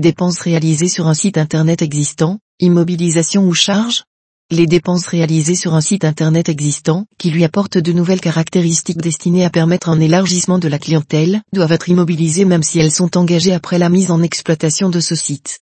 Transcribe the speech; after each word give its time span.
dépenses 0.00 0.40
réalisées 0.40 0.88
sur 0.88 1.06
un 1.06 1.14
site 1.14 1.38
internet 1.38 1.82
existant, 1.82 2.38
immobilisation 2.58 3.46
ou 3.46 3.54
charge 3.54 4.04
Les 4.50 4.66
dépenses 4.66 5.06
réalisées 5.06 5.54
sur 5.54 5.74
un 5.74 5.80
site 5.80 6.04
internet 6.04 6.48
existant, 6.48 7.06
qui 7.18 7.30
lui 7.30 7.44
apporte 7.44 7.78
de 7.78 7.92
nouvelles 7.92 8.20
caractéristiques 8.20 9.00
destinées 9.00 9.44
à 9.44 9.50
permettre 9.50 9.88
un 9.88 10.00
élargissement 10.00 10.58
de 10.58 10.66
la 10.66 10.80
clientèle, 10.80 11.42
doivent 11.52 11.72
être 11.72 11.88
immobilisées 11.88 12.44
même 12.44 12.64
si 12.64 12.80
elles 12.80 12.90
sont 12.90 13.16
engagées 13.16 13.52
après 13.52 13.78
la 13.78 13.88
mise 13.88 14.10
en 14.10 14.22
exploitation 14.22 14.88
de 14.88 14.98
ce 14.98 15.14
site. 15.14 15.60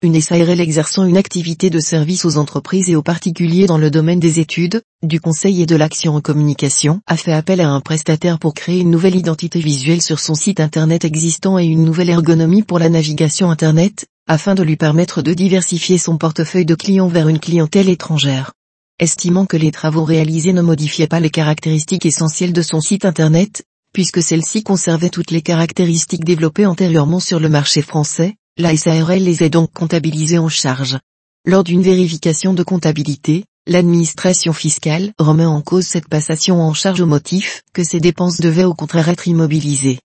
Une 0.00 0.20
SARL 0.20 0.60
exerçant 0.60 1.04
une 1.06 1.16
activité 1.16 1.70
de 1.70 1.80
service 1.80 2.24
aux 2.24 2.36
entreprises 2.36 2.88
et 2.88 2.94
aux 2.94 3.02
particuliers 3.02 3.66
dans 3.66 3.78
le 3.78 3.90
domaine 3.90 4.20
des 4.20 4.38
études, 4.38 4.80
du 5.02 5.20
conseil 5.20 5.60
et 5.60 5.66
de 5.66 5.74
l'action 5.74 6.14
en 6.14 6.20
communication 6.20 7.00
a 7.08 7.16
fait 7.16 7.32
appel 7.32 7.60
à 7.60 7.70
un 7.70 7.80
prestataire 7.80 8.38
pour 8.38 8.54
créer 8.54 8.78
une 8.78 8.92
nouvelle 8.92 9.16
identité 9.16 9.58
visuelle 9.58 10.00
sur 10.00 10.20
son 10.20 10.36
site 10.36 10.60
internet 10.60 11.04
existant 11.04 11.58
et 11.58 11.64
une 11.64 11.82
nouvelle 11.82 12.10
ergonomie 12.10 12.62
pour 12.62 12.78
la 12.78 12.88
navigation 12.88 13.50
internet, 13.50 14.06
afin 14.28 14.54
de 14.54 14.62
lui 14.62 14.76
permettre 14.76 15.20
de 15.20 15.34
diversifier 15.34 15.98
son 15.98 16.16
portefeuille 16.16 16.64
de 16.64 16.76
clients 16.76 17.08
vers 17.08 17.26
une 17.26 17.40
clientèle 17.40 17.88
étrangère. 17.88 18.52
Estimant 19.00 19.46
que 19.46 19.56
les 19.56 19.72
travaux 19.72 20.04
réalisés 20.04 20.52
ne 20.52 20.62
modifiaient 20.62 21.08
pas 21.08 21.18
les 21.18 21.30
caractéristiques 21.30 22.06
essentielles 22.06 22.52
de 22.52 22.62
son 22.62 22.80
site 22.80 23.04
internet, 23.04 23.64
puisque 23.92 24.22
celle-ci 24.22 24.62
conservait 24.62 25.10
toutes 25.10 25.32
les 25.32 25.42
caractéristiques 25.42 26.24
développées 26.24 26.66
antérieurement 26.66 27.18
sur 27.18 27.40
le 27.40 27.48
marché 27.48 27.82
français, 27.82 28.36
la 28.58 28.76
SARL 28.76 29.22
les 29.22 29.44
est 29.44 29.50
donc 29.50 29.72
comptabilisées 29.72 30.38
en 30.38 30.48
charge. 30.48 30.98
Lors 31.46 31.62
d'une 31.62 31.80
vérification 31.80 32.54
de 32.54 32.64
comptabilité, 32.64 33.44
l'administration 33.68 34.52
fiscale 34.52 35.12
remet 35.16 35.44
en 35.44 35.62
cause 35.62 35.86
cette 35.86 36.08
passation 36.08 36.60
en 36.60 36.74
charge 36.74 37.00
au 37.00 37.06
motif 37.06 37.62
que 37.72 37.84
ces 37.84 38.00
dépenses 38.00 38.40
devaient 38.40 38.64
au 38.64 38.74
contraire 38.74 39.08
être 39.08 39.28
immobilisées. 39.28 40.00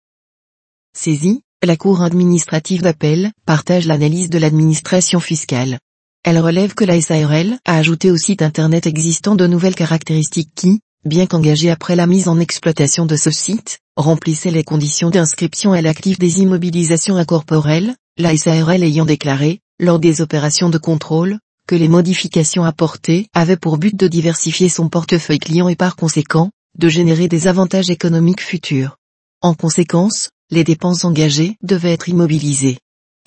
Saisie, 0.96 1.42
la 1.64 1.78
Cour 1.78 2.04
administrative 2.04 2.84
d'appel 2.84 3.32
partage 3.48 3.88
l'analyse 3.88 4.30
de 4.30 4.38
l'administration 4.38 5.20
fiscale. 5.20 5.80
Elle 6.24 6.38
relève 6.38 6.76
que 6.76 6.86
la 6.86 7.02
SARL 7.02 7.58
a 7.66 7.78
ajouté 7.78 8.12
au 8.12 8.17
site 8.17 8.44
internet 8.44 8.86
existant 8.86 9.34
de 9.34 9.48
nouvelles 9.48 9.73
caractéristiques 9.73 10.52
qui, 10.54 10.80
bien 11.06 11.26
qu'engagées 11.26 11.72
après 11.72 11.95
la 11.95 12.06
mise 12.06 12.28
en 12.28 12.40
exploitation 12.40 13.08
de 13.08 13.16
ce 13.16 13.32
site, 13.32 13.80
remplissaient 13.95 14.52
les 14.52 14.64
conditions 14.64 15.10
d'inscription 15.10 15.73
à 15.73 15.82
l'actif 15.82 16.20
des 16.20 16.42
immobilisations 16.42 17.16
incorporelles, 17.16 17.95
la 18.17 18.38
SARL 18.38 18.83
ayant 18.83 19.06
déclaré, 19.06 19.59
lors 19.80 19.97
des 19.97 20.22
opérations 20.22 20.69
de 20.69 20.78
contrôle, 20.78 21.39
que 21.67 21.75
les 21.75 21.88
modifications 21.88 22.64
apportées 22.64 23.28
avaient 23.33 23.58
pour 23.58 23.78
but 23.78 23.95
de 23.95 24.08
diversifier 24.08 24.70
son 24.70 24.88
portefeuille 24.88 25.39
client 25.39 25.67
et 25.67 25.75
par 25.75 25.95
conséquent, 25.95 26.52
de 26.78 26.89
générer 26.89 27.28
des 27.28 27.47
avantages 27.47 27.89
économiques 27.89 28.42
futurs. 28.42 28.97
En 29.42 29.55
conséquence, 29.55 30.30
les 30.52 30.64
dépenses 30.64 31.05
engagées 31.05 31.58
devaient 31.64 31.94
être 31.94 32.09
immobilisées. 32.09 32.78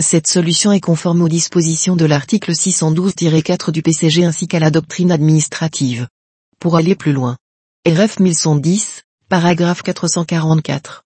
Cette 0.00 0.26
solution 0.26 0.72
est 0.72 0.80
conforme 0.80 1.22
aux 1.22 1.28
dispositions 1.28 1.96
de 1.96 2.04
l'article 2.04 2.52
612-4 2.52 3.72
du 3.72 3.82
PCG 3.82 4.24
ainsi 4.24 4.46
qu'à 4.46 4.60
la 4.60 4.70
doctrine 4.70 5.10
administrative. 5.10 6.06
Pour 6.60 6.76
aller 6.76 6.94
plus 6.94 7.12
loin. 7.12 7.36
RF 7.88 8.20
1110, 8.20 9.02
paragraphe 9.28 9.82
444. 9.82 11.05